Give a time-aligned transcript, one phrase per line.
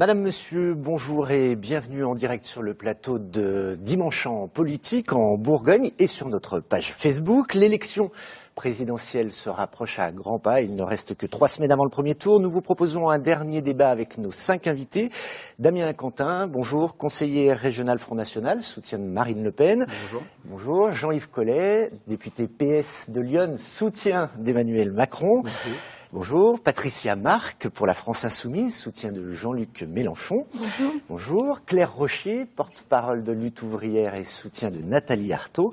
[0.00, 5.36] Madame, Monsieur, bonjour et bienvenue en direct sur le plateau de Dimanche en politique en
[5.36, 7.52] Bourgogne et sur notre page Facebook.
[7.52, 8.10] L'élection
[8.54, 10.62] présidentielle se rapproche à grands pas.
[10.62, 12.40] Il ne reste que trois semaines avant le premier tour.
[12.40, 15.10] Nous vous proposons un dernier débat avec nos cinq invités.
[15.58, 19.84] Damien Quentin, bonjour, conseiller régional Front National, soutien de Marine Le Pen.
[20.04, 20.22] Bonjour.
[20.46, 20.92] Bonjour.
[20.92, 25.42] Jean-Yves Collet, député PS de Lyon, soutien d'Emmanuel Macron.
[25.42, 25.76] Bonjour.
[26.12, 30.44] Bonjour, Patricia Marc pour la France Insoumise, soutien de Jean-Luc Mélenchon.
[30.52, 30.92] Bonjour.
[31.08, 35.70] Bonjour, Claire Rocher, porte-parole de Lutte ouvrière et soutien de Nathalie Arthaud.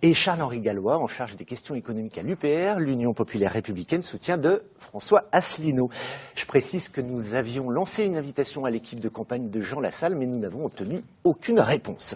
[0.00, 4.62] Et Charles-Henri Gallois, en charge des questions économiques à l'UPR, l'Union populaire républicaine, soutien de
[4.78, 5.90] François Asselineau.
[6.36, 10.14] Je précise que nous avions lancé une invitation à l'équipe de campagne de Jean Lassalle,
[10.14, 12.14] mais nous n'avons obtenu aucune réponse.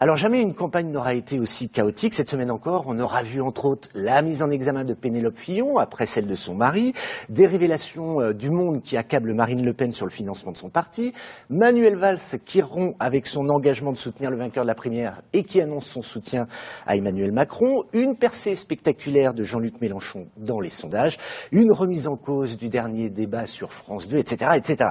[0.00, 2.14] Alors jamais une campagne n'aura été aussi chaotique.
[2.14, 5.78] Cette semaine encore, on aura vu entre autres la mise en examen de Pénélope Fillon
[5.78, 6.94] après celle de son mari,
[7.28, 10.68] des révélations euh, du monde qui accable Marine Le Pen sur le financement de son
[10.68, 11.12] parti,
[11.48, 15.44] Manuel Valls qui rompt avec son engagement de soutenir le vainqueur de la primaire et
[15.44, 16.48] qui annonce son soutien
[16.88, 21.18] à Emmanuel Macron, une percée spectaculaire de Jean-Luc Mélenchon dans les sondages,
[21.52, 24.90] une remise en cause du dernier débat sur France 2, etc., etc.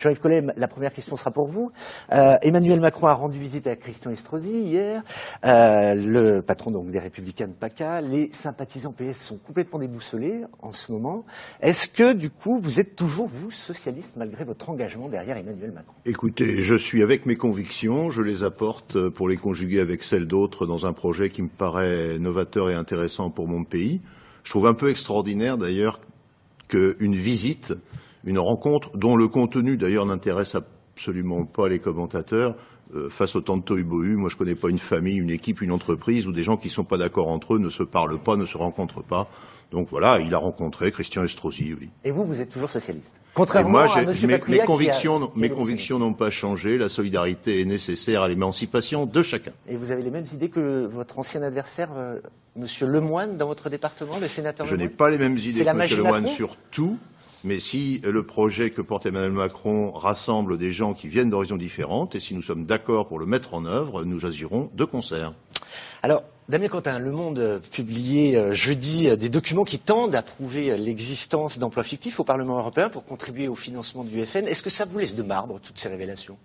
[0.00, 1.72] Jean-Yves Collet, la première question sera pour vous.
[2.12, 5.02] Euh, Emmanuel Macron a rendu visite à Christian Estrosi hier,
[5.44, 8.00] euh, le patron donc des Républicains de PACA.
[8.00, 11.26] Les sympathisants PS sont complètement déboussolés en ce moment.
[11.60, 15.92] Est-ce que du coup vous êtes toujours vous socialiste malgré votre engagement derrière Emmanuel Macron?
[16.06, 20.64] Écoutez, je suis avec mes convictions, je les apporte pour les conjuguer avec celles d'autres
[20.64, 24.00] dans un projet qui me paraît novateur et intéressant pour mon pays.
[24.44, 26.00] Je trouve un peu extraordinaire d'ailleurs
[26.68, 27.74] qu'une visite
[28.24, 32.54] une rencontre dont le contenu d'ailleurs n'intéresse absolument pas les commentateurs
[32.94, 35.60] euh, face au temps de tohu Moi, je ne connais pas une famille, une équipe,
[35.62, 38.18] une entreprise où des gens qui ne sont pas d'accord entre eux ne se parlent
[38.18, 39.28] pas, ne se rencontrent pas.
[39.70, 41.90] Donc voilà, il a rencontré Christian Estrosi, oui.
[42.04, 43.14] Et vous, vous êtes toujours socialiste?
[43.34, 44.12] Contrairement moi, à M.
[44.26, 46.76] mes, mes convictions, mes convictions n'ont pas changé.
[46.76, 49.52] La solidarité est nécessaire à l'émancipation de chacun.
[49.68, 52.18] Et vous avez les mêmes idées que votre ancien adversaire, euh,
[52.56, 52.66] M.
[52.88, 55.84] Lemoine, dans votre département, le sénateur Je n'ai pas les mêmes idées que M.
[55.96, 56.98] Lemoine sur tout.
[57.42, 62.14] Mais si le projet que porte Emmanuel Macron rassemble des gens qui viennent d'horizons différentes,
[62.14, 65.32] et si nous sommes d'accord pour le mettre en œuvre, nous agirons de concert.
[66.02, 70.22] Alors, Damien Quentin, Le Monde euh, publié euh, jeudi euh, des documents qui tendent à
[70.22, 74.48] prouver l'existence d'emplois fictifs au Parlement européen pour contribuer au financement du FN.
[74.48, 76.36] Est-ce que ça vous laisse de marbre, toutes ces révélations?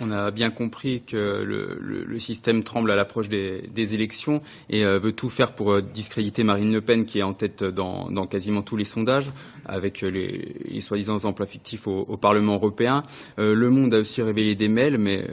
[0.00, 5.12] On a bien compris que le, système tremble à l'approche des, élections et euh, veut
[5.12, 8.76] tout faire pour euh, discréditer Marine Le Pen, qui est en tête dans, quasiment tous
[8.76, 9.32] les sondages,
[9.64, 13.02] avec les, les soi-disant emplois fictifs au, Parlement européen.
[13.38, 15.26] Euh, le Monde a aussi révélé des mails, mais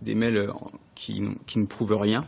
[0.00, 0.50] des mails
[0.94, 2.24] qui ne prouvent rien.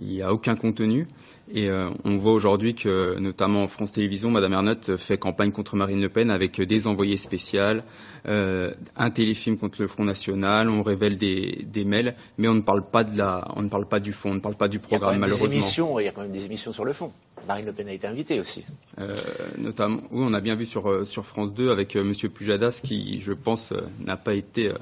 [0.00, 1.06] Il n'y a aucun contenu.
[1.54, 5.76] Et euh, on voit aujourd'hui que, notamment en France Télévisions, Madame Ernotte fait campagne contre
[5.76, 7.82] Marine Le Pen avec des envoyés spéciaux,
[8.26, 10.70] euh, un téléfilm contre le Front National.
[10.70, 13.86] On révèle des, des, mails, mais on ne parle pas de la, on ne parle
[13.86, 15.14] pas du fond, on ne parle pas du programme.
[15.14, 17.12] Il malheureusement, émissions, il y a quand même des émissions sur le fond.
[17.46, 18.64] Marine Le Pen a été invitée aussi.
[18.98, 19.12] Euh,
[19.58, 23.32] notamment, oui, on a bien vu sur sur France 2 avec Monsieur Pujadas, qui, je
[23.32, 23.74] pense,
[24.06, 24.72] n'a pas été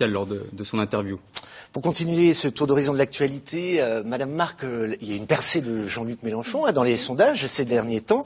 [0.00, 1.18] lors de, de son interview.
[1.72, 5.26] Pour continuer ce tour d'horizon de l'actualité, euh, Madame Marc, euh, il y a une
[5.26, 8.24] percée de Jean-Luc Mélenchon hein, dans les sondages ces derniers temps.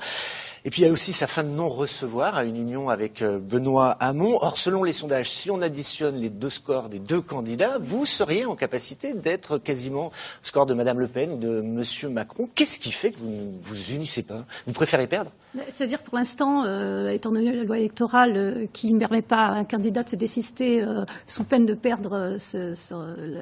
[0.65, 3.39] Et puis il y a aussi sa fin de non-recevoir à une union avec euh,
[3.39, 4.39] Benoît Hamon.
[4.41, 8.45] Or, selon les sondages, si on additionne les deux scores des deux candidats, vous seriez
[8.45, 10.13] en capacité d'être quasiment
[10.43, 12.49] score de Madame Le Pen ou de Monsieur Macron.
[12.55, 14.45] Qu'est-ce qui fait que vous ne vous unissez pas?
[14.67, 15.31] Vous préférez perdre?
[15.69, 19.53] C'est-à-dire pour l'instant, euh, étant donné la loi électorale euh, qui ne permet pas à
[19.53, 23.41] un candidat de se désister euh, sous peine de perdre ce, ce, le,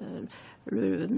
[0.70, 1.08] le,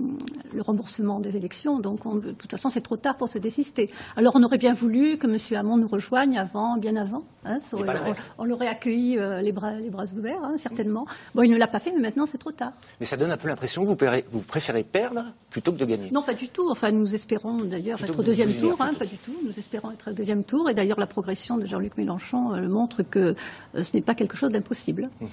[0.54, 1.78] le, remboursement des élections.
[1.78, 3.88] Donc, on, de toute façon, c'est trop tard pour se désister.
[4.16, 5.36] Alors, on aurait bien voulu que M.
[5.58, 7.22] Hamon nous rejoigne avant, bien avant.
[7.44, 7.96] Hein, aurait,
[8.38, 11.06] on, on l'aurait accueilli euh, les, bras, les bras ouverts, hein, certainement.
[11.34, 12.72] Bon, il ne l'a pas fait, mais maintenant, c'est trop tard.
[13.00, 15.84] Mais ça donne un peu l'impression que vous, préférez, vous préférez perdre plutôt que de
[15.86, 16.10] gagner.
[16.10, 16.70] Non, pas du tout.
[16.70, 18.76] Enfin, nous espérons d'ailleurs être au deuxième tour.
[18.80, 19.34] Hein, pas du tout.
[19.44, 20.68] Nous espérons être au deuxième tour.
[20.68, 23.34] Et d'ailleurs, la progression de Jean-Luc Mélenchon euh, montre que
[23.74, 25.08] euh, ce n'est pas quelque chose d'impossible.
[25.20, 25.26] Mmh.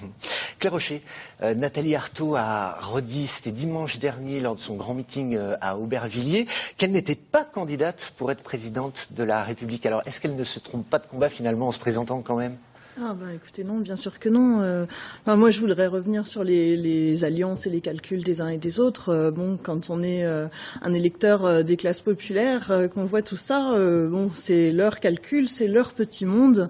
[0.58, 1.02] Claire Rocher,
[1.40, 4.07] Nathalie Arthaud a redit, c'était dimanche dernier,
[4.40, 6.46] lors de son grand meeting euh, à Aubervilliers,
[6.76, 9.84] qu'elle n'était pas candidate pour être présidente de la République.
[9.86, 12.56] Alors, est-ce qu'elle ne se trompe pas de combat finalement en se présentant quand même?
[13.00, 14.60] Ah bah écoutez non, bien sûr que non.
[14.60, 14.84] Euh,
[15.22, 18.58] enfin, moi je voudrais revenir sur les, les, alliances et les calculs des uns et
[18.58, 19.10] des autres.
[19.10, 20.46] Euh, bon, quand on est euh,
[20.82, 24.98] un électeur euh, des classes populaires, euh, qu'on voit tout ça, euh, bon c'est leur
[24.98, 26.68] calcul, c'est leur petit monde.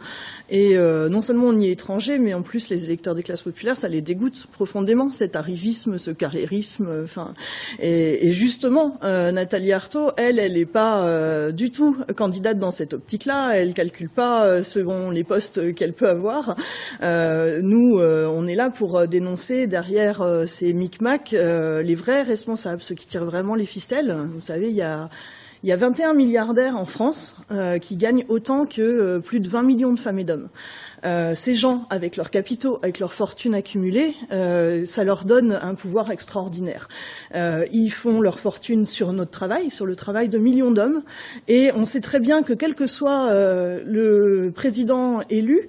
[0.51, 3.77] Et non seulement on y est étranger, mais en plus les électeurs des classes populaires,
[3.77, 6.89] ça les dégoûte profondément cet arrivisme, ce carriérisme.
[7.05, 7.35] Enfin,
[7.81, 13.53] et, et, justement Nathalie Arthaud, elle, elle n'est pas du tout candidate dans cette optique-là.
[13.57, 16.57] Elle calcule pas selon les postes qu'elle peut avoir avoir.
[17.03, 23.25] nous, on est là pour dénoncer derrière ces micmacs les vrais responsables, ceux qui tirent
[23.25, 24.15] vraiment les ficelles.
[24.35, 25.09] Vous savez, il y a
[25.65, 27.37] il y a 21 milliardaires en France
[27.81, 30.49] qui gagnent autant que plus de 20 millions de femmes et d'hommes.
[31.05, 35.75] Euh, ces gens, avec leurs capitaux, avec leurs fortunes accumulées, euh, ça leur donne un
[35.75, 36.89] pouvoir extraordinaire.
[37.35, 41.03] Euh, ils font leur fortune sur notre travail, sur le travail de millions d'hommes,
[41.47, 45.69] et on sait très bien que quel que soit le président élu,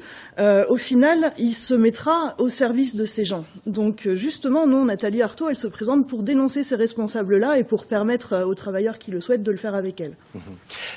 [0.70, 3.46] au final, il se mettra au service de ces gens.
[3.66, 8.44] Donc justement, non, Nathalie Arthaud, elle se présente pour dénoncer ces responsables-là et pour permettre
[8.46, 10.14] aux travailleurs qui le souhaitent de le faire avec elle.
[10.34, 10.40] Mmh.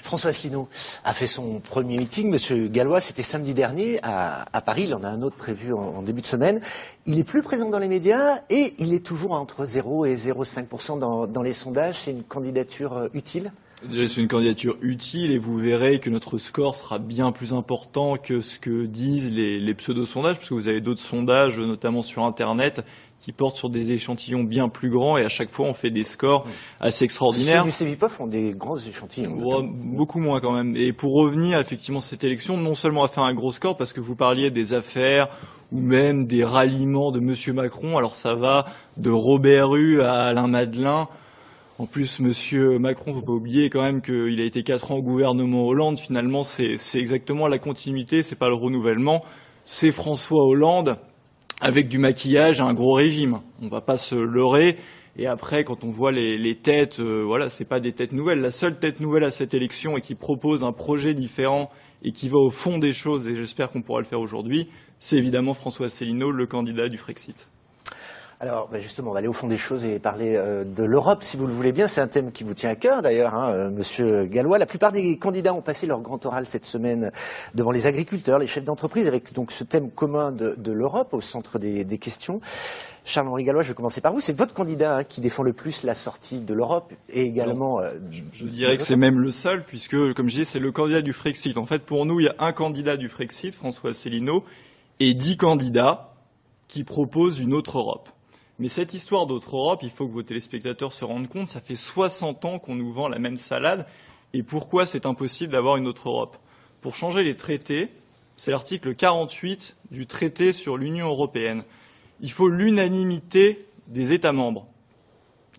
[0.02, 0.68] François Asselineau
[1.04, 2.30] a fait son premier meeting.
[2.30, 4.21] Monsieur Gallois, c'était samedi dernier à
[4.52, 4.84] à, Paris.
[4.86, 6.60] Il en a un autre prévu en, début de semaine.
[7.06, 10.98] Il est plus présent dans les médias et il est toujours entre 0 et 0,5%
[10.98, 12.00] dans, dans les sondages.
[12.00, 13.52] C'est une candidature euh, utile?
[13.90, 18.40] C'est une candidature utile et vous verrez que notre score sera bien plus important que
[18.40, 22.84] ce que disent les, les pseudo-sondages, parce que vous avez d'autres sondages, notamment sur Internet,
[23.22, 26.02] qui portent sur des échantillons bien plus grands et à chaque fois on fait des
[26.02, 26.44] scores
[26.80, 27.60] assez extraordinaires.
[27.62, 29.62] Ceux du CEVIPOF ont des grands échantillons.
[29.62, 30.76] beaucoup moins quand même.
[30.76, 34.00] Et pour revenir effectivement cette élection, non seulement a fait un gros score parce que
[34.00, 35.28] vous parliez des affaires
[35.70, 37.96] ou même des ralliements de Monsieur Macron.
[37.96, 38.64] Alors ça va
[38.96, 41.08] de Robert Rue à Alain Madelin.
[41.78, 45.02] En plus, Monsieur Macron, faut pas oublier quand même qu'il a été quatre ans au
[45.02, 45.98] gouvernement Hollande.
[45.98, 49.24] Finalement, c'est exactement la continuité, c'est pas le renouvellement.
[49.64, 50.96] C'est François Hollande
[51.60, 53.40] avec du maquillage un gros régime.
[53.62, 54.76] On va pas se leurrer.
[55.16, 58.40] Et après, quand on voit les, les têtes, euh, voilà, c'est pas des têtes nouvelles.
[58.40, 61.70] La seule tête nouvelle à cette élection et qui propose un projet différent
[62.02, 65.16] et qui va au fond des choses, et j'espère qu'on pourra le faire aujourd'hui, c'est
[65.16, 67.48] évidemment François Asselineau, le candidat du Frexit.
[68.42, 71.22] Alors, ben justement, on va aller au fond des choses et parler euh, de l'Europe,
[71.22, 71.86] si vous le voulez bien.
[71.86, 74.58] C'est un thème qui vous tient à cœur, d'ailleurs, hein, euh, Monsieur Gallois.
[74.58, 77.12] La plupart des candidats ont passé leur grand oral cette semaine
[77.54, 81.20] devant les agriculteurs, les chefs d'entreprise, avec donc ce thème commun de, de l'Europe au
[81.20, 82.40] centre des, des questions.
[83.04, 84.20] Charles-Henri Gallois, je vais commencer par vous.
[84.20, 87.78] C'est votre candidat hein, qui défend le plus la sortie de l'Europe et également.
[87.78, 87.92] Euh,
[88.32, 91.12] je, dirais que c'est même le seul, puisque, comme je dis, c'est le candidat du
[91.12, 91.56] Frexit.
[91.58, 94.42] En fait, pour nous, il y a un candidat du Frexit, François Asselineau,
[94.98, 96.12] et dix candidats
[96.66, 98.08] qui proposent une autre Europe.
[98.58, 101.76] Mais cette histoire d'autre Europe, il faut que vos téléspectateurs se rendent compte, ça fait
[101.76, 103.86] 60 ans qu'on nous vend la même salade.
[104.34, 106.36] Et pourquoi c'est impossible d'avoir une autre Europe?
[106.80, 107.88] Pour changer les traités,
[108.36, 111.62] c'est l'article 48 du traité sur l'Union européenne.
[112.20, 113.58] Il faut l'unanimité
[113.88, 114.66] des États membres,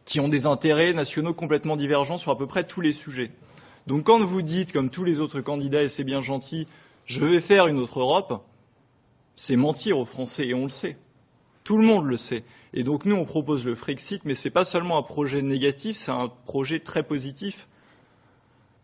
[0.06, 3.32] qui ont des intérêts nationaux complètement divergents sur à peu près tous les sujets.
[3.88, 6.68] Donc quand vous dites, comme tous les autres candidats, et c'est bien gentil,
[7.06, 8.44] je vais faire une autre Europe,
[9.36, 10.98] c'est mentir aux Français, et on le sait.
[11.64, 12.44] Tout le monde le sait.
[12.74, 15.98] Et donc nous, on propose le Frexit, mais ce n'est pas seulement un projet négatif,
[15.98, 17.68] c'est un projet très positif,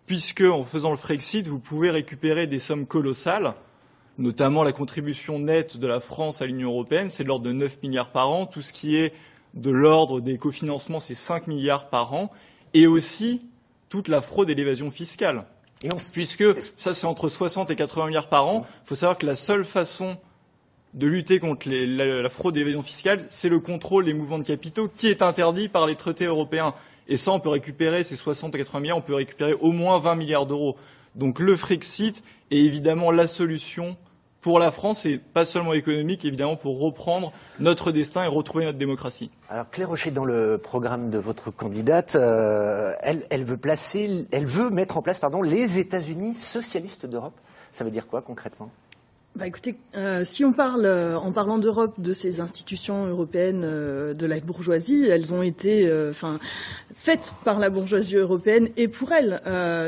[0.05, 3.55] puisque en faisant le Frexit, vous pouvez récupérer des sommes colossales,
[4.17, 7.81] notamment la contribution nette de la France à l'Union européenne, c'est de l'ordre de 9
[7.81, 9.13] milliards par an, tout ce qui est
[9.55, 12.31] de l'ordre des cofinancements, c'est 5 milliards par an,
[12.75, 13.41] et aussi
[13.89, 15.45] toute la fraude et l'évasion fiscale.
[16.13, 16.43] Puisque
[16.75, 18.67] ça, c'est entre 60 et 80 milliards par an.
[18.83, 20.17] Il faut savoir que la seule façon
[20.93, 24.87] de lutter contre la, fraude et l'évasion fiscale, c'est le contrôle des mouvements de capitaux
[24.87, 26.73] qui est interdit par les traités européens.
[27.07, 29.99] Et ça, on peut récupérer ces 60 à 80 milliards, on peut récupérer au moins
[29.99, 30.77] 20 milliards d'euros.
[31.15, 33.97] Donc le Frexit est évidemment la solution
[34.41, 38.77] pour la France et pas seulement économique, évidemment, pour reprendre notre destin et retrouver notre
[38.77, 39.31] démocratie.
[39.49, 45.21] Alors Claire Rocher, dans le programme de votre candidate, euh, elle, veut mettre en place,
[45.43, 47.37] les États-Unis socialistes d'Europe.
[47.73, 48.71] Ça veut dire quoi concrètement?
[49.39, 54.13] Bah écoutez, euh, si on parle, euh, en parlant d'Europe, de ces institutions européennes euh,
[54.13, 56.39] de la bourgeoisie, elles ont été, enfin,
[57.01, 59.41] faites par la bourgeoisie européenne et pour elle.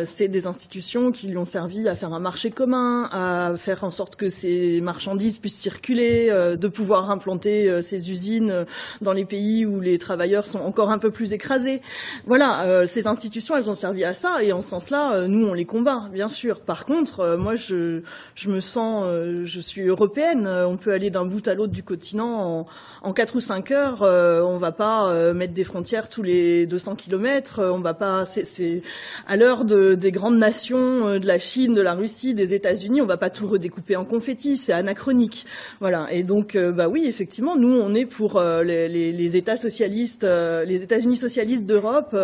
[0.06, 3.92] c'est des institutions qui lui ont servi à faire un marché commun, à faire en
[3.92, 8.66] sorte que ces marchandises puissent circuler, de pouvoir implanter ces usines
[9.02, 11.82] dans les pays où les travailleurs sont encore un peu plus écrasés.
[12.26, 15.66] Voilà, ces institutions, elles ont servi à ça et en ce sens-là, nous, on les
[15.66, 16.62] combat, bien sûr.
[16.62, 18.02] Par contre, moi, je,
[18.36, 19.06] je me sens
[19.44, 20.48] je suis européenne.
[20.48, 22.68] On peut aller d'un bout à l'autre du continent
[23.02, 24.04] en, quatre ou cinq heures.
[24.04, 27.62] Euh, on va pas euh, mettre des frontières tous les 200 kilomètres.
[27.64, 28.26] On va pas.
[28.26, 28.82] C'est
[29.28, 33.02] à l'heure de, des grandes nations euh, de la Chine, de la Russie, des États-Unis.
[33.02, 34.58] On va pas tout redécouper en confetti.
[34.58, 35.46] C'est anachronique.
[35.80, 36.08] Voilà.
[36.12, 41.66] Et donc, bah oui, effectivement, nous, on est pour les, États socialistes, les États-Unis socialistes
[41.66, 42.16] d'Europe,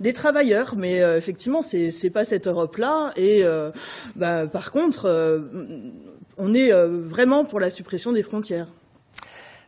[0.00, 0.74] des travailleurs.
[0.76, 3.12] Mais effectivement, c'est pas cette Europe-là.
[3.16, 3.44] Et
[4.16, 5.08] bah, par contre
[6.40, 8.66] on est euh, vraiment pour la suppression des frontières.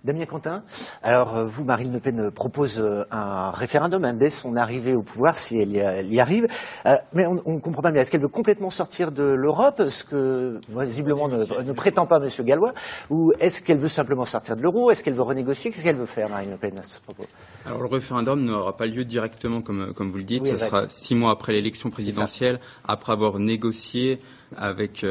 [0.04, 0.64] Damien Quentin,
[1.04, 5.02] alors euh, vous, Marine Le Pen propose euh, un référendum hein, dès son arrivée au
[5.02, 5.70] pouvoir, si elle
[6.12, 6.48] y, arrive.
[6.86, 8.02] Euh, mais on ne comprend pas bien.
[8.02, 12.28] Est-ce qu'elle veut complètement sortir de l'Europe, ce que visiblement ne, prétend pas M.
[12.44, 12.72] Gallois,
[13.10, 16.06] ou est-ce qu'elle veut simplement sortir de l'euro Est-ce qu'elle veut renégocier Qu'est-ce qu'elle veut
[16.06, 17.24] faire, Marine Le Pen, à ce propos?
[17.64, 20.46] Alors le référendum n'aura pas lieu directement, comme, comme vous le dites.
[20.46, 24.20] ça sera six mois après l'élection présidentielle, après avoir négocié
[24.56, 25.06] avec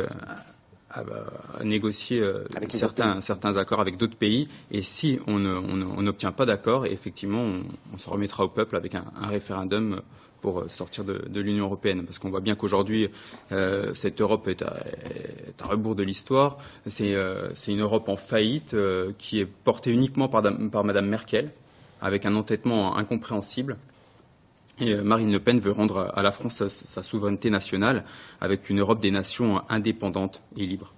[0.93, 4.48] à, négocier euh, certains, certains accords avec d'autres pays.
[4.71, 7.43] Et si on n'obtient pas d'accord, effectivement,
[7.93, 10.01] on, se remettra au peuple avec un, référendum
[10.41, 12.03] pour sortir de, l'Union européenne.
[12.03, 13.10] Parce qu'on voit bien qu'aujourd'hui,
[13.51, 14.75] euh, cette Europe est à,
[15.63, 16.57] rebours de l'histoire.
[16.88, 18.75] C'est euh, une Europe en faillite
[19.17, 21.51] qui est portée uniquement par, par Madame Merkel,
[22.01, 23.77] avec un entêtement incompréhensible.
[24.81, 28.03] Et euh, Marine Le Pen veut rendre à la France sa, souveraineté nationale
[28.41, 30.93] avec une Europe des nations indépendantes et libres.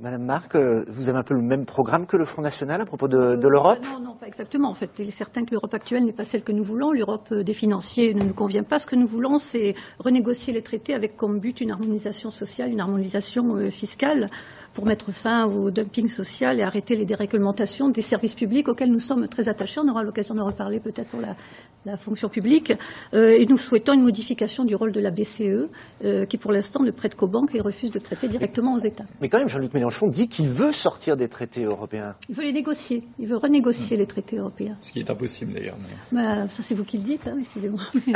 [0.00, 2.84] Madame Marc, euh, vous avez un peu le même programme que le Front National à
[2.84, 3.78] propos de, l'Europe?
[3.84, 4.68] Non, non, pas exactement.
[4.68, 6.90] En fait, il est certain que l'Europe actuelle n'est pas celle que nous voulons.
[6.90, 8.78] L'Europe euh, des financiers ne nous convient pas.
[8.78, 12.80] Ce que nous voulons, c'est renégocier les traités avec comme but une harmonisation sociale, une
[12.80, 14.28] harmonisation fiscale
[14.74, 19.00] pour mettre fin au dumping social et arrêter les déréglementations des services publics auxquels nous
[19.00, 19.80] sommes très attachés.
[19.80, 22.72] On aura l'occasion d'en reparler peut-être pour la, fonction publique.
[23.12, 25.68] Euh, et nous souhaitons une modification du rôle de la BCE,
[26.04, 29.04] euh, qui pour l'instant ne prête qu'aux banques et refuse de prêter directement aux États.
[29.20, 32.14] Mais quand même, Jean-Luc Mélenchon dit qu'il veut sortir des traités européens.
[32.28, 33.02] Il veut les négocier.
[33.18, 34.76] Il veut renégocier les traités européens.
[34.80, 35.76] Ce qui est impossible d'ailleurs.
[36.12, 37.80] Bah, ça, c'est vous qui le dites, hein, excusez-moi.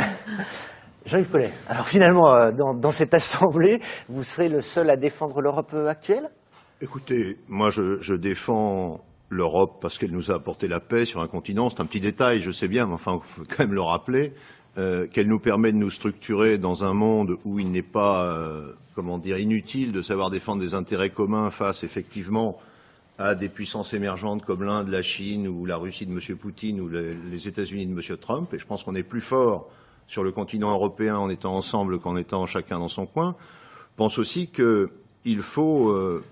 [1.05, 5.41] Jean-Yves Collet, alors finalement, euh, dans, dans, cette assemblée, vous serez le seul à défendre
[5.41, 6.29] l'Europe actuelle?
[6.79, 11.71] Écoutez, moi je, défends l'Europe parce qu'elle nous a apporté la paix sur un continent.
[11.71, 14.33] C'est un petit détail, je sais bien, mais enfin, il faut quand même le rappeler.
[14.77, 18.73] Euh, qu'elle nous permet de nous structurer dans un monde où il n'est pas, euh,
[18.93, 22.61] comment dire, inutile de savoir défendre des intérêts communs face, effectivement,
[23.17, 26.37] à des puissances émergentes comme l'Inde, la Chine ou la Russie de M.
[26.37, 28.17] Poutine ou les, États-Unis de M.
[28.19, 28.53] Trump.
[28.53, 29.67] Et je pense qu'on est plus fort
[30.07, 33.35] sur le continent européen en étant ensemble qu'en étant chacun dans son coin.
[33.93, 36.23] Je pense aussi qu'il faut euh,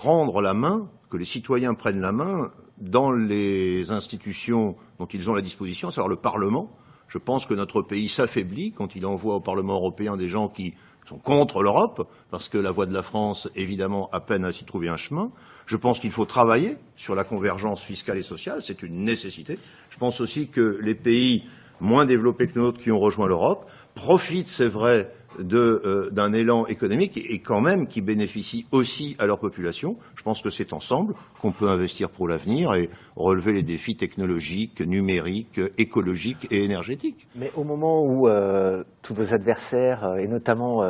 [0.00, 5.34] prendre la main, que les citoyens prennent la main dans les institutions dont ils ont
[5.34, 6.70] la disposition, à savoir le Parlement.
[7.06, 10.72] Je pense que notre pays s'affaiblit quand il envoie au Parlement européen des gens qui
[11.06, 14.64] sont contre l'Europe, parce que la voix de la France, évidemment, a peine à s'y
[14.64, 15.32] trouver un chemin.
[15.66, 19.58] Je pense qu'il faut travailler sur la convergence fiscale et sociale, c'est une nécessité.
[19.90, 21.44] Je pense aussi que les pays
[21.78, 27.16] moins développés que nous qui ont rejoint l'Europe profitent, c'est vrai, euh, d'un élan économique
[27.16, 29.96] et quand même qui bénéficie aussi à leur population.
[30.16, 34.80] Je pense que c'est ensemble qu'on peut investir pour l'avenir et relever les défis technologiques,
[34.80, 37.28] numériques, écologiques et énergétiques.
[37.36, 40.82] Mais au moment où euh, tous vos adversaires, euh, et notamment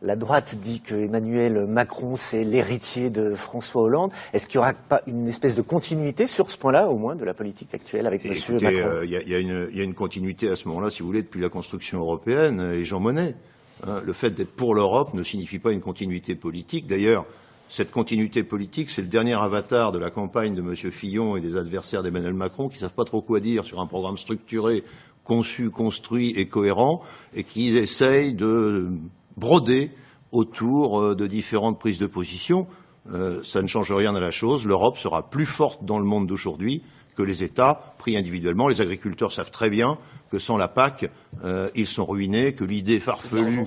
[0.00, 4.74] la droite, dit que Emmanuel Macron c'est l'héritier de François Hollande, est-ce qu'il n'y aura
[4.74, 8.24] pas une espèce de continuité sur ce point-là, au moins, de la politique actuelle avec
[8.24, 8.32] M.
[8.62, 9.00] Macron?
[9.02, 11.98] Il y, y, a une continuité à ce moment-là, si vous voulez, depuis la construction
[11.98, 13.34] européenne et Jean Monnet.
[13.86, 16.86] Hein, le fait d'être pour l'Europe ne signifie pas une continuité politique.
[16.86, 17.24] D'ailleurs,
[17.68, 20.74] cette continuité politique, c'est le dernier avatar de la campagne de M.
[20.90, 23.86] Fillon et des adversaires d'Emmanuel Macron qui ne savent pas trop quoi dire sur un
[23.86, 24.84] programme structuré,
[25.24, 27.02] conçu, construit et cohérent,
[27.34, 28.88] et qui essayent de
[29.36, 29.90] broder
[30.32, 32.66] autour euh, de différentes prises de position.
[33.12, 34.66] Euh, ça ne change rien à la chose.
[34.66, 36.82] L'Europe sera plus forte dans le monde d'aujourd'hui
[37.18, 38.68] que les États pris individuellement.
[38.68, 39.98] Les agriculteurs savent très bien
[40.30, 41.10] que sans la PAC,
[41.42, 43.64] euh, ils sont ruinés, que l'idée farfelue,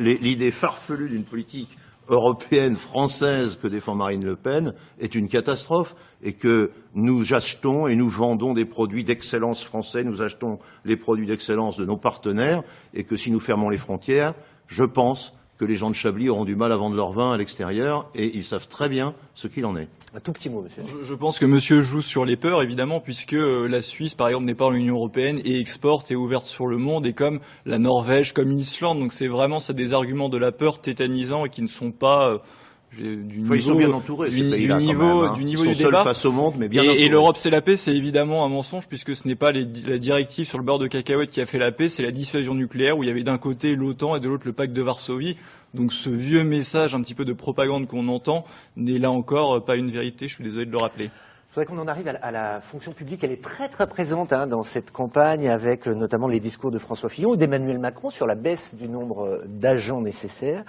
[0.00, 1.78] l'idée farfelue d'une politique
[2.08, 7.94] européenne, française que défend Marine Le Pen est une catastrophe et que nous achetons et
[7.94, 12.64] nous vendons des produits d'excellence français, nous achetons les produits d'excellence de nos partenaires
[12.94, 14.34] et que si nous fermons les frontières,
[14.66, 17.36] je pense que les gens de Chablis auront du mal à vendre leur vin à
[17.36, 19.88] l'extérieur et ils savent très bien ce qu'il en est.
[20.14, 20.82] Un tout petit mot, monsieur.
[21.02, 24.46] Je, pense que monsieur joue sur les peurs, évidemment, puisque euh, la Suisse, par exemple,
[24.46, 27.40] n'est pas dans l'Union européenne et exporte et est ouverte sur le monde, et comme
[27.66, 29.00] la Norvège, comme l'Islande.
[29.00, 32.30] Donc c'est vraiment ça, des arguments de la peur tétanisants et qui ne sont pas.
[32.30, 32.38] Euh,
[32.96, 35.32] du niveau, ils sont bien entourés, du, du niveau, hein.
[35.32, 36.02] du niveau ils sont du débat.
[36.02, 38.88] face au monde, mais bien Et, et l'Europe c'est la paix, c'est évidemment un mensonge
[38.88, 41.58] puisque ce n'est pas les, la directive sur le beurre de cacahuète qui a fait
[41.58, 44.28] la paix, c'est la dissuasion nucléaire où il y avait d'un côté l'OTAN et de
[44.28, 45.36] l'autre le pacte de Varsovie.
[45.72, 48.44] Donc ce vieux message un petit peu de propagande qu'on entend
[48.76, 50.26] n'est là encore pas une vérité.
[50.26, 51.10] Je suis désolé de le rappeler.
[51.50, 53.24] Je voudrais qu'on en arrive à la, fonction publique.
[53.24, 56.78] Elle est très très présente hein, dans cette campagne, avec euh, notamment les discours de
[56.78, 60.62] François Fillon et d'Emmanuel Macron sur la baisse du nombre euh, d'agents nécessaires.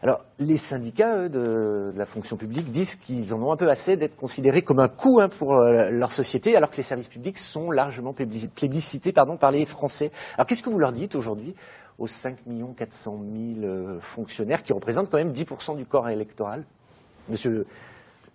[0.00, 4.14] Alors, les syndicats de, la fonction publique disent qu'ils en ont un peu assez d'être
[4.14, 7.72] considérés comme un coût hein, pour euh, leur société, alors que les services publics sont
[7.72, 10.12] largement plébiscités pardon, par les Français.
[10.36, 11.56] Alors, qu'est-ce que vous leur dites aujourd'hui
[11.98, 12.36] aux 5
[12.76, 13.20] 400
[13.60, 16.64] 000 fonctionnaires qui représentent quand même 10% du corps électoral?
[17.28, 17.66] Monsieur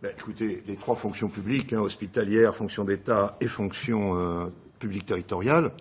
[0.01, 4.45] Ben, écoutez, les trois fonctions publiques, hein, hospitalière, fonction d'État et fonction euh,
[4.77, 5.71] publique territoriale,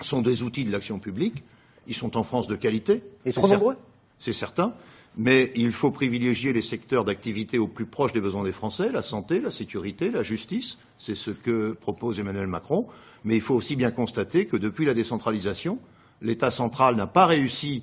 [0.00, 1.42] sont des outils de l'action publique.
[1.86, 3.02] Ils sont en France de qualité.
[3.24, 3.76] Et c'est trop nombreux
[4.18, 4.74] C'est certain.
[5.16, 9.00] Mais il faut privilégier les secteurs d'activité au plus proche des besoins des Français, la
[9.00, 10.76] santé, la sécurité, la justice.
[10.98, 12.86] C'est ce que propose Emmanuel Macron.
[13.24, 15.78] Mais il faut aussi bien constater que depuis la décentralisation,
[16.20, 17.82] l'État central n'a pas réussi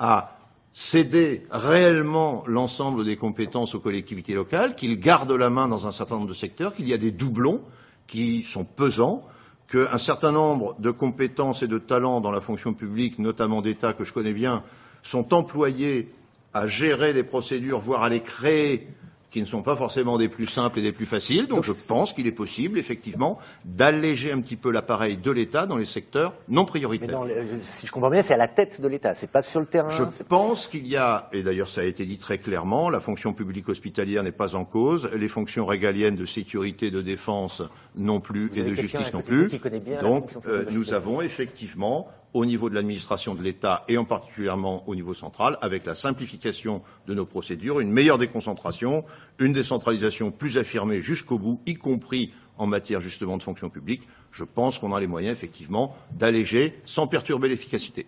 [0.00, 0.36] à
[0.74, 6.16] céder réellement l'ensemble des compétences aux collectivités locales, qu'il garde la main dans un certain
[6.16, 7.62] nombre de secteurs, qu'il y a des doublons
[8.08, 9.22] qui sont pesants,
[9.68, 14.04] qu'un certain nombre de compétences et de talents dans la fonction publique, notamment d'État que
[14.04, 14.64] je connais bien,
[15.02, 16.12] sont employés
[16.52, 18.88] à gérer des procédures, voire à les créer,
[19.34, 21.48] qui ne sont pas forcément des plus simples et des plus faciles.
[21.48, 25.76] Donc je pense qu'il est possible, effectivement, d'alléger un petit peu l'appareil de l'État dans
[25.76, 27.18] les secteurs non Mais prioritaires.
[27.18, 27.26] dans
[27.60, 29.90] si je comprends bien, c'est à la tête de l'État, c'est pas sur le terrain.
[29.90, 33.32] Je pense qu'il y a, et d'ailleurs ça a été dit très clairement, la fonction
[33.32, 37.60] publique hospitalière n'est pas en cause, les fonctions régaliennes de sécurité, de défense
[37.96, 39.48] non plus Vous et de justice non plus.
[39.48, 44.04] qui bien Donc euh, nous avons effectivement, au niveau de l'administration de l'État et en
[44.04, 49.04] particulièrement au niveau central, avec la simplification de nos procédures, une meilleure déconcentration,
[49.38, 54.44] une décentralisation plus affirmée jusqu'au bout, y compris en matière justement de fonction publique, je
[54.44, 58.06] pense qu'on a les moyens effectivement d'alléger sans perturber l'efficacité.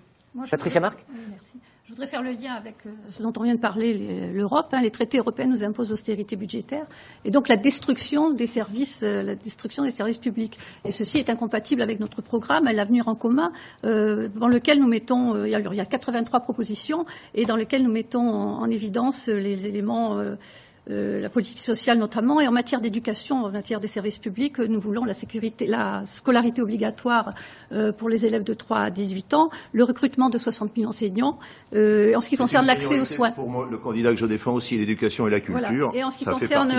[0.50, 1.04] Patricia Marc?
[1.08, 1.54] Oui, merci.
[1.86, 4.66] Je voudrais faire le lien avec euh, ce dont on vient de parler, l'Europe.
[4.72, 4.80] hein.
[4.82, 6.84] les traités européens nous imposent l'austérité budgétaire
[7.24, 10.58] et donc la destruction des services, euh, la destruction des services publics.
[10.84, 13.52] Et ceci est incompatible avec notre programme, l'avenir en commun,
[13.84, 17.56] euh, dans lequel nous mettons, il y a- il y a 83 propositions et dans
[17.56, 20.20] lequel nous mettons en, en évidence les éléments.
[20.90, 24.78] Euh, la politique sociale notamment, et en matière d'éducation, en matière des services publics, nous
[24.80, 27.34] voulons la sécurité, la scolarité obligatoire
[27.72, 31.38] euh, pour les élèves de 3 à 18 ans, le recrutement de 60 000 enseignants.
[31.74, 34.54] Euh, en ce qui concerne l'accès aux soins, Pour moi, le candidat que je défends
[34.54, 35.60] aussi, l'éducation et la culture.
[35.68, 35.90] voilà.
[35.98, 36.72] Et en ce qui concerne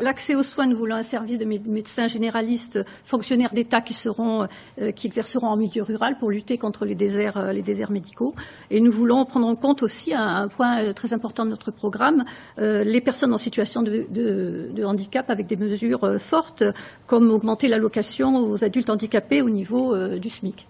[0.00, 4.48] l'accès, aux soins, nous voulons un service de mé- médecins généralistes, fonctionnaires d'État qui seront,
[4.80, 8.34] euh, qui exerceront en milieu rural pour lutter contre les déserts, euh, les déserts médicaux.
[8.70, 12.24] Et nous voulons prendre en compte aussi un, un point très important de notre programme,
[12.58, 16.64] euh, les personnes en situation de, de- de handicap avec des mesures euh, fortes,
[17.06, 20.66] comme augmenter l'allocation aux adultes handicapés au niveau euh, du SMIC.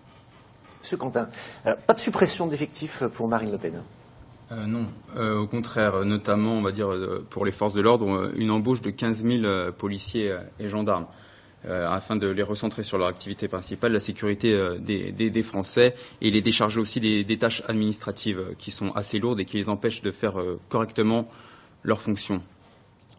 [0.82, 1.28] Monsieur Quentin,
[1.64, 3.80] alors, pas de suppression d'effectifs pour Marine Le Pen.
[4.52, 7.80] Euh, non, Euh, au contraire, euh, notamment, on va dire, euh, pour les forces de
[7.80, 11.06] l'ordre, euh, une embauche de 15 000 euh, policiers euh, et gendarmes,
[11.66, 15.42] euh, afin de les recentrer sur leur activité principale, la sécurité euh, des, des- des
[15.42, 19.46] Français, et les décharger aussi des, des tâches administratives euh, qui sont assez lourdes et
[19.46, 21.26] qui les empêchent de faire euh, correctement
[21.82, 22.42] leurs fonctions.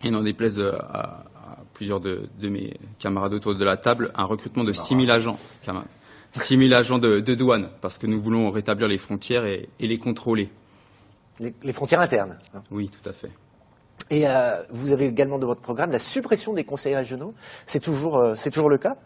[0.03, 4.11] Et n'en déplaise euh, à, à plusieurs de, de mes camarades autour de la table,
[4.15, 5.87] un recrutement de 6 000 agents, camarades,
[6.33, 9.87] 6 000 agents de, de douane, parce que nous voulons rétablir les frontières et- et
[9.87, 10.49] les contrôler.
[11.39, 12.37] Les, les frontières internes.
[12.53, 12.61] hein.
[12.71, 13.31] Oui, tout à fait.
[14.09, 17.33] Et euh, vous avez également de votre programme la suppression des conseils régionaux.
[17.65, 18.97] C'est toujours, euh, c'est toujours le cas?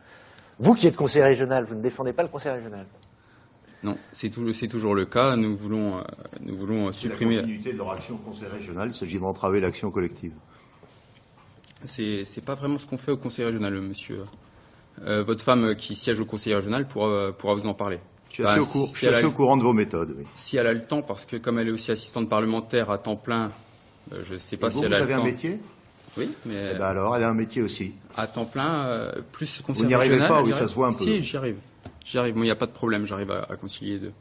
[0.60, 2.86] Vous qui êtes conseiller régional, vous ne défendez pas le conseil régional?
[3.82, 5.38] Non, c'est tou- c'est toujours le cas.
[5.38, 6.02] Nous voulons, euh,
[6.41, 7.38] nous voulons C'est la supprimer.
[7.38, 10.34] continuité de leur action au conseil régional, il s'agit d'entraver l'action collective.
[11.86, 14.24] C'est pas vraiment ce qu'on fait au conseil régional, monsieur.
[15.06, 18.00] Euh, votre femme qui siège au conseil régional pourra, pourra vous en parler.
[18.30, 19.58] Je suis assez, au, si- cour- si je suis elle a assez le- au courant
[19.58, 20.13] de vos méthodes.
[20.18, 20.26] Oui.
[20.36, 23.15] Si elle a le temps, parce que comme elle est aussi assistante parlementaire à temps
[23.15, 23.52] plein,
[24.13, 25.60] euh, je ne sais pas Et si vous, elle vous a avez le un métier?
[26.18, 27.94] Oui, mais Eh ben alors, elle a un métier aussi.
[28.18, 30.30] à temps plein, euh, plus conseil n'y arrivez régional.
[30.32, 31.04] pas, oui, ça se voit un peu.
[31.06, 31.58] Si, j'y arrive.
[32.06, 32.36] J'y arrive.
[32.36, 33.06] Moi, il n'y a pas de problème.
[33.06, 34.12] J'arrive à, à concilier les deux.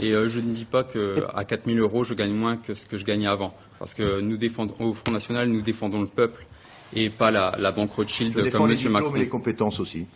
[0.00, 2.96] Et je ne dis pas que à 4000 euros, je gagne moins que ce que
[2.96, 3.54] je gagnais avant.
[3.78, 6.46] Parce que nous défendons, au Front National, nous défendons le peuple
[6.94, 9.16] et pas la, la banque Rothschild Je comme diplômes Macron.
[9.16, 10.06] et les compétences aussi.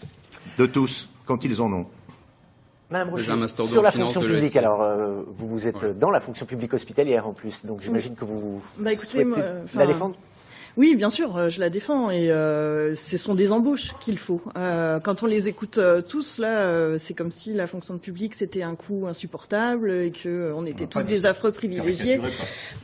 [0.59, 1.87] De tous, quand ils en ont.
[2.91, 3.33] Madame Rocher,
[3.67, 5.93] sur la fonction publique, alors euh, vous, vous êtes Ouais.
[5.95, 9.39] dans la fonction publique hospitalière en plus, donc j'imagine que vous Bah, écoutez, souhaitez moi,
[9.39, 10.15] la enfin, défendre
[10.77, 14.43] Oui, bien sûr, euh, je la défends et euh, ce sont des embauches qu'il faut.
[14.59, 18.35] Euh, quand on les écoute euh, tous là, euh, c'est comme si la fonction publique
[18.35, 22.21] c'était un coût insupportable et que on était tous des affreux privilégiés.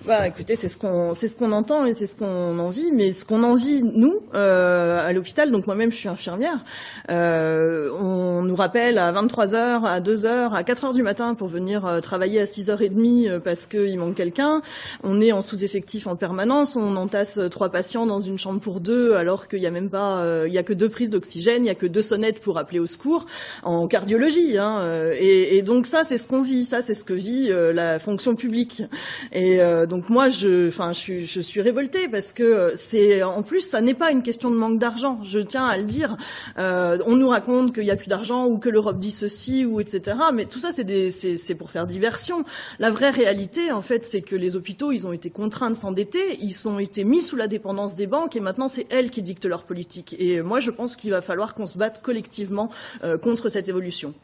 [0.07, 3.13] Bah, écoutez, c'est ce qu'on c'est ce qu'on entend et c'est ce qu'on envie, mais
[3.13, 5.51] ce qu'on envie nous euh, à l'hôpital.
[5.51, 6.65] Donc moi-même, je suis infirmière.
[7.11, 11.35] Euh, on nous rappelle à 23 h à 2 h à 4 heures du matin
[11.35, 14.63] pour venir travailler à 6 h 30 euh, parce qu'il manque quelqu'un.
[15.03, 16.75] On est en sous-effectif en permanence.
[16.75, 20.21] On entasse trois patients dans une chambre pour deux alors qu'il y a même pas,
[20.21, 22.59] euh, il y a que deux prises d'oxygène, il y a que deux sonnettes pour
[22.59, 23.27] appeler au secours
[23.63, 24.57] en cardiologie.
[24.57, 26.65] Hein, euh, et, donc ça, c'est ce qu'on vit.
[26.65, 28.83] Ça, c'est ce que vit euh, la fonction publique.
[29.33, 33.95] Et donc moi, je, enfin, je, suis- révoltée parce que c'est, en plus, ça n'est
[33.95, 35.21] pas une question de manque d'argent.
[35.23, 36.17] Je tiens à le dire.
[36.57, 40.17] On nous raconte qu'il n'y a plus d'argent ou que l'Europe dit ceci ou etc.
[40.33, 42.45] Mais tout ça, c'est pour faire diversion.
[42.79, 46.39] La vraie réalité, en fait, c'est que les hôpitaux, ils ont été contraints de s'endetter,
[46.41, 49.23] ils ont été mis sous la dépendance l'indépendance des banques et maintenant c'est elles qui
[49.23, 50.15] dictent leur politique.
[50.19, 52.71] Et moi, je pense qu'il va falloir qu'on se batte collectivement
[53.23, 54.15] contre cette évolution.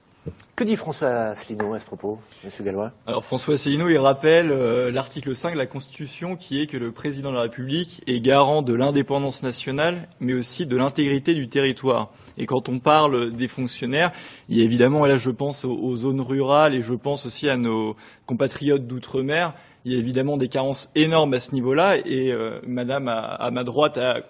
[0.56, 2.90] Que dit François Asselineau à ce propos, Monsieur Gallois?
[3.06, 6.90] Alors François Asselineau, il rappelle euh, l'article 5 de la Constitution qui est que le
[6.90, 12.10] président de la République est garant de l'indépendance nationale, mais aussi de l'intégrité du territoire.
[12.36, 14.10] Et quand on parle des fonctionnaires,
[14.48, 17.48] il y a évidemment, et là je pense aux, zones rurales et je pense aussi
[17.48, 17.94] à nos
[18.26, 19.54] compatriotes d'outre-mer,
[19.84, 21.96] il y a évidemment des carences énormes à ce niveau-là.
[21.98, 24.20] Et euh, Madame à ma droite a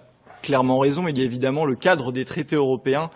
[0.41, 3.09] clairement raison, il y a évidemment le cadre des traités européens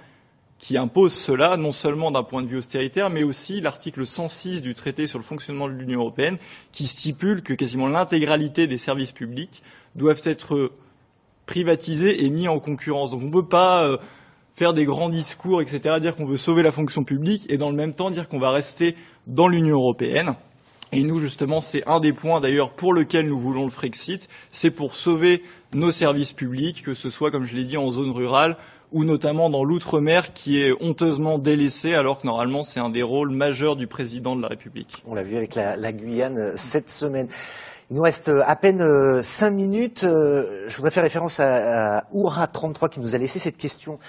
[0.63, 4.75] qui impose cela, non seulement d'un point de vue austéritaire, mais aussi l'article 106 du
[4.75, 6.37] traité sur le fonctionnement de l'Union européenne,
[6.71, 9.61] qui stipule que quasiment l'intégralité des services publics
[9.95, 10.71] doivent être
[11.45, 13.11] privatisés et mis en concurrence.
[13.11, 13.97] Donc on ne peut pas euh,
[14.53, 17.75] faire des grands discours, etc., dire qu'on veut sauver la fonction publique et dans le
[17.75, 18.95] même temps dire qu'on va rester
[19.27, 20.33] dans l'Union européenne.
[20.93, 24.71] Et nous, justement, c'est un des points d'ailleurs pour lequel nous voulons le Frexit, c'est
[24.71, 28.57] pour sauver nos services publics, que ce soit, comme je l'ai dit, en zone rurale
[28.93, 33.31] ou notamment dans l'outre-mer qui est honteusement délaissé alors que normalement c'est un des rôles
[33.31, 35.03] majeurs du président de la République.
[35.07, 37.27] On l'a vu avec la, Guyane cette semaine.
[37.89, 40.01] Il nous reste euh, à peine euh, cinq minutes.
[40.03, 43.99] Je voudrais faire référence à, Oura33 qui nous a laissé cette question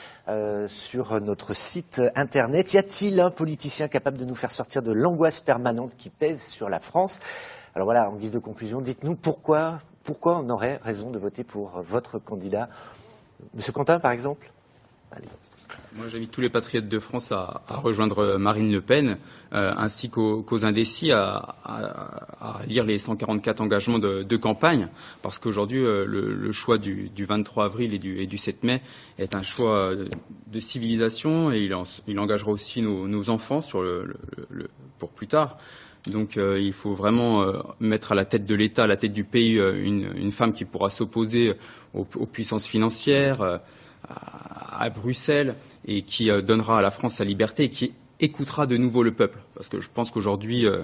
[0.68, 2.72] sur notre site internet.
[2.72, 6.68] Y a-t-il un politicien capable de nous faire sortir de l'angoisse permanente qui pèse sur
[6.68, 7.20] la France?
[7.74, 11.82] Alors voilà, en guise de conclusion, dites-nous pourquoi, pourquoi on aurait raison de voter pour
[11.82, 12.68] votre candidat.
[13.54, 14.50] Monsieur Quentin, par exemple?
[15.96, 19.16] Moi, j'invite tous les patriotes de France à, rejoindre Marine Le Pen,
[19.52, 21.54] euh, ainsi qu'aux, indécis à,
[22.66, 24.88] lire les 144 engagements de, campagne,
[25.22, 28.82] parce qu'aujourd'hui, euh, le, choix du, 23 avril et du, 7 mai
[29.18, 31.68] est un choix de civilisation, et
[32.06, 33.60] il, engagera aussi nos, enfants
[34.98, 35.58] pour plus tard.
[36.10, 37.46] Donc euh, il faut vraiment
[37.80, 40.90] mettre à la tête de l'État, à la tête du pays, une, femme qui pourra
[40.90, 41.54] s'opposer
[41.94, 43.60] aux, puissances financières,
[44.08, 45.54] à, Bruxelles
[45.86, 49.12] et qui euh, donnera à la France sa liberté et qui écoutera de nouveau le
[49.12, 49.38] peuple.
[49.54, 50.82] Parce que je pense qu'aujourd'hui, euh,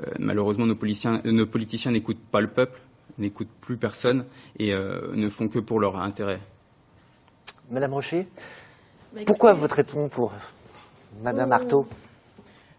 [0.00, 2.80] euh, malheureusement, nos politiciens, nos politiciens n'écoutent pas le peuple,
[3.18, 4.24] n'écoutent plus personne
[4.58, 6.40] et ne font que pour leur intérêt.
[7.70, 8.26] Madame Rocher,
[9.12, 10.32] bah, pourquoi voterait-on pour
[11.22, 11.86] Madame Artaud?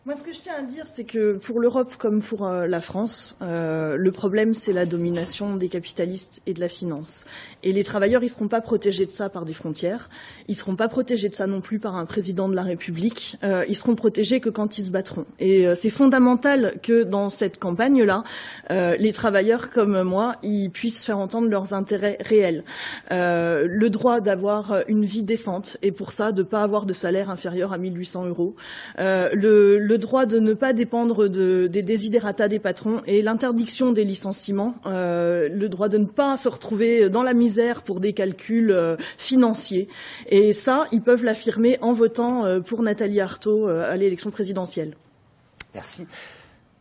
[0.08, 2.82] Moi, ce que je tiens à dire, c'est que pour l'Europe comme pour euh, la
[2.82, 7.24] France, euh, le problème, c'est la domination des capitalistes et de la finance.
[7.62, 10.10] Et les travailleurs, ils seront pas protégés de ça par des frontières.
[10.48, 13.38] Ils seront pas protégés de ça non plus par un président de la République.
[13.44, 15.28] Euh, ils seront protégés que quand ils se battront.
[15.38, 18.24] Et c'est fondamental que dans cette campagne-là,
[18.70, 22.64] les travailleurs comme moi, ils puissent faire entendre leurs intérêts réels.
[23.12, 27.72] le droit d'avoir une vie décente et pour ça, de pas avoir de salaire inférieur
[27.74, 28.56] à 1800 euros.
[28.98, 34.76] le droit de ne pas dépendre de, des désidératas des patrons et l'interdiction des licenciements,
[34.86, 38.96] euh, le droit de ne pas se retrouver dans la misère pour des calculs euh,
[39.18, 39.88] financiers.
[40.30, 44.96] Et ça, ils peuvent l'affirmer en votant euh, pour Nathalie Arthaud à l'élection présidentielle.
[45.74, 46.06] Merci.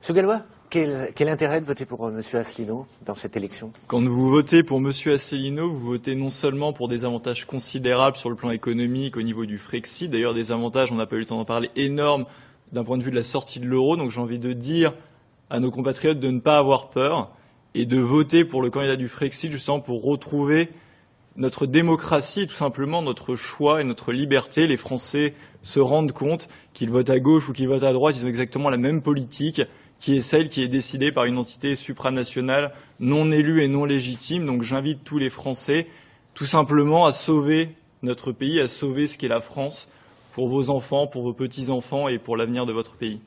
[0.01, 2.23] Monsieur Gallois quel, quel, intérêt de voter pour M.
[2.35, 3.73] Asselineau dans cette élection?
[3.89, 4.93] Quand vous votez pour M.
[5.13, 9.47] Asselineau, vous votez non seulement pour des avantages considérables sur le plan économique au niveau
[9.47, 12.25] du Frexit, d'ailleurs des avantages, on n'a pas eu le temps d'en parler, énormes
[12.73, 13.97] d'un point de vue de la sortie de l'euro.
[13.97, 14.93] Donc j'ai envie de dire
[15.49, 17.33] à nos compatriotes de ne pas avoir peur
[17.75, 20.71] et de voter pour le candidat du Frexit justement pour retrouver
[21.37, 24.67] notre démocratie, tout simplement notre choix et notre liberté.
[24.67, 28.25] Les Français se rendent compte qu'ils votent à gauche ou qu'ils votent à droite, ils
[28.25, 29.63] ont exactement la même politique
[29.99, 34.47] qui est celle qui est décidée par une entité supranationale non élue et non légitime.
[34.47, 35.87] Donc j'invite tous les Français
[36.35, 39.89] tout simplement à sauver notre pays, à sauver ce qu'est la France
[40.33, 43.21] pour vos enfants, pour vos petits-enfants et pour l'avenir de votre pays.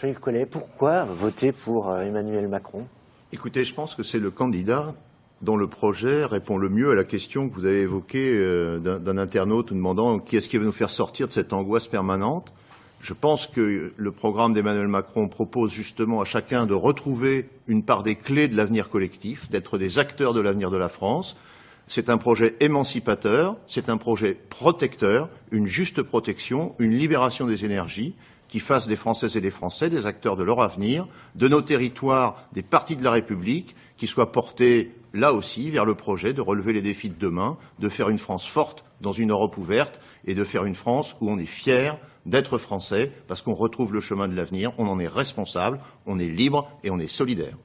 [0.00, 2.86] Jean-Yves Collet, pourquoi voter pour euh, Emmanuel Macron?
[3.32, 4.94] Écoutez, je pense que c'est le candidat
[5.42, 9.18] dont le projet répond le mieux à la question que vous avez évoquée euh, d'un
[9.18, 12.52] internaute demandant qui est-ce qui va nous faire sortir de cette angoisse permanente.
[13.00, 18.02] Je pense que le programme d'Emmanuel Macron propose justement à chacun de retrouver une part
[18.02, 21.36] des clés de l'avenir collectif, d'être des acteurs de l'avenir de la France,
[21.88, 28.14] c'est un projet émancipateur, c'est un projet protecteur, une juste protection, une libération des énergies
[28.48, 32.36] qui fasse des Françaises et des Français des acteurs de leur avenir, de nos territoires,
[32.52, 36.72] des partis de la République, qui soient portés là aussi vers le projet de relever
[36.72, 40.44] les défis de demain, de faire une France forte dans une Europe ouverte et de
[40.44, 44.34] faire une France où on est fier d'être français parce qu'on retrouve le chemin de
[44.34, 47.56] l'avenir, on en est responsable, on est libre et on est solidaire.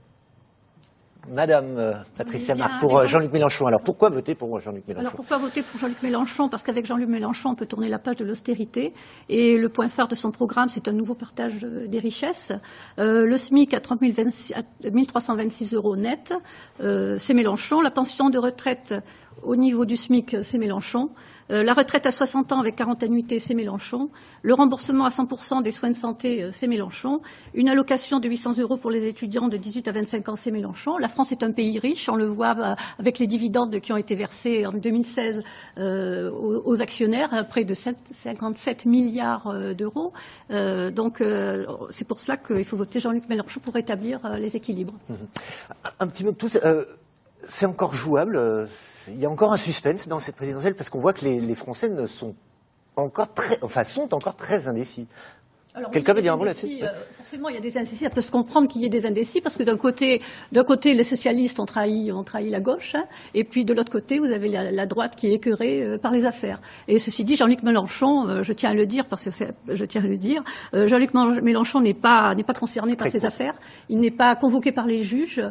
[1.30, 3.68] Madame euh, Patricia Marc, pour euh, Jean-Luc Mélenchon.
[3.68, 5.08] Alors pourquoi voter pour Jean-Luc Mélenchon?
[5.08, 6.50] Alors pourquoi voter pour Jean-Luc Mélenchon?
[6.50, 8.94] Parce qu'avec Jean-Luc Mélenchon, on peut tourner la page de l'austérité.
[9.30, 12.52] Et le point phare de son programme, c'est un nouveau partage euh, des richesses.
[13.00, 16.34] Euh, le SMIC à 30 026 à 1326 euros net,
[16.82, 17.82] euh, c'est Mélenchon.
[17.82, 18.96] La pension de retraite
[19.44, 21.10] au niveau du SMIC, c'est Mélenchon.
[21.52, 24.10] Euh, la retraite à 60 ans avec 40 annuités, c'est Mélenchon.
[24.42, 27.22] Le remboursement à 100% des soins de santé, euh, c'est Mélenchon.
[27.54, 30.98] Une allocation de 800 euros pour les étudiants de 18 à 25 ans, c'est Mélenchon.
[30.98, 33.98] La France est un pays riche, on le voit euh, avec les dividendes qui ont
[33.98, 35.42] été versés en 2016
[35.78, 40.12] euh, aux, actionnaires, près de 7 57 milliards d'euros.
[40.50, 41.24] Donc
[41.90, 44.94] c'est pour cela qu'il faut voter Jean-Luc Mélenchon pour rétablir les équilibres.
[46.00, 46.58] Un petit mot de tous.
[47.44, 48.36] C'est encore jouable.
[48.38, 48.66] euh,
[49.08, 51.56] Il y a encore un suspense dans cette présidentielle parce qu'on voit que les, les
[51.56, 52.36] Français ne sont
[52.96, 55.08] encore très, enfin, sont encore très indécis.
[55.92, 57.96] Quelqu'un veut dire un mot là-dessus euh, Forcément, il y a des indécis.
[57.96, 60.94] Ça peut se comprendre qu'il y ait des indécis parce que d'un côté, d'un côté,
[60.94, 64.30] les socialistes ont trahi, ont trahi la gauche, hein, et puis de l'autre côté, vous
[64.32, 66.62] avez la, la droite qui est écœurée euh, par les affaires.
[66.88, 70.04] Et ceci dit, Jean-Luc Mélenchon, euh, je tiens à le dire parce que je tiens
[70.04, 73.56] à le dire, Jean-Luc Mélenchon n'est pas n'est pas concerné par ces affaires.
[73.90, 75.42] Il n'est pas convoqué par les juges.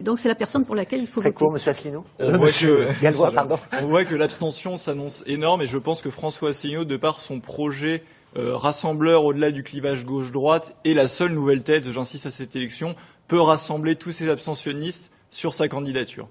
[0.00, 1.38] Donc c'est la personne pour laquelle il faut Très voter.
[1.44, 2.04] court, Monsieur Asselineau.
[2.18, 3.56] On Euh, voit Monsieur que- Gallois, pardon.
[3.82, 7.40] On voit que l'abstention s'annonce énorme et je pense que François Asselineau, de par son
[7.40, 8.02] projet
[8.36, 12.94] euh, rassembleur au-delà du clivage gauche-droite, est la seule nouvelle tête, j'insiste à cette élection,
[13.28, 16.28] peut rassembler tous ces abstentionnistes sur sa candidature.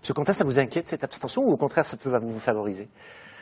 [0.00, 2.88] Monsieur Quentin, ça vous inquiète cette abstention ou au contraire ça peut vous favoriser?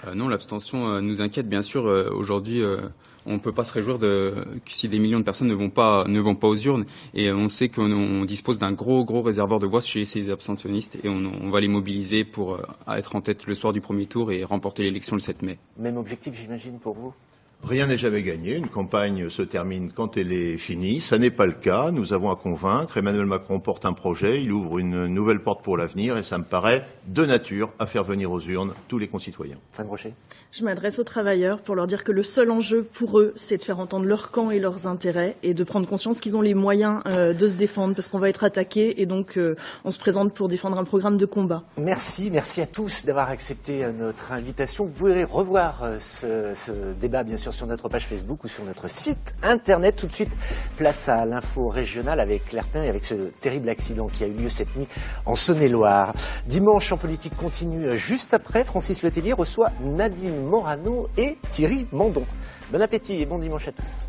[0.06, 1.86] Euh, non, l'abstention euh, nous inquiète bien sûr.
[1.86, 2.80] euh, Aujourd'hui, euh,
[3.26, 6.04] on ne peut pas se réjouir de, si des millions de personnes ne vont pas
[6.06, 6.86] ne vont pas aux urnes.
[7.14, 10.98] Et on sait qu'on on dispose d'un gros gros réservoir de voix chez ces abstentionnistes
[11.02, 12.62] et on, on va les mobiliser pour euh,
[12.96, 15.58] être en tête le soir du premier tour et remporter l'élection le 7 mai.
[15.78, 17.14] Même objectif, j'imagine, pour vous?
[17.62, 18.56] Rien n'est jamais gagné.
[18.56, 21.00] Une campagne se termine quand elle est finie.
[21.00, 21.90] Ça n'est pas le cas.
[21.90, 22.96] Nous avons à convaincre.
[22.96, 24.42] Emmanuel Macron porte un projet.
[24.42, 28.02] Il ouvre une nouvelle porte pour l'avenir et ça me paraît de nature à faire
[28.02, 29.58] venir aux urnes tous les concitoyens.
[29.78, 30.14] Rocher.
[30.52, 33.62] Je m'adresse aux travailleurs pour leur dire que le seul enjeu pour eux, c'est de
[33.62, 37.00] faire entendre leur camp et leurs intérêts et de prendre conscience qu'ils ont les moyens
[37.06, 40.32] euh, de se défendre parce qu'on va être attaqué et donc euh, on se présente
[40.34, 41.62] pour défendre un programme de combat.
[41.78, 44.84] Merci, merci à tous d'avoir accepté euh, notre invitation.
[44.84, 48.88] Vous pourrez revoir ce, ce débat, bien sûr, sur notre page Facebook ou sur notre
[48.88, 49.96] site internet.
[49.96, 50.32] Tout de suite,
[50.76, 54.48] place à l'info régionale avec Claire et avec ce terrible accident qui a eu lieu
[54.48, 54.86] cette nuit
[55.26, 56.14] en Saône-et-Loire.
[56.46, 58.64] Dimanche en politique continue euh, juste après.
[58.64, 62.24] Francis Letellier reçoit Nadine Morano et Thierry Mandon.
[62.72, 64.06] Bon appétit et bon dimanche à tous.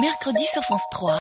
[0.00, 1.18] Mercredi sur France 3.